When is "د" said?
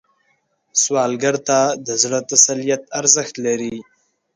1.85-1.89